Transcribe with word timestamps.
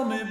tell 0.00 0.08
me 0.08 0.29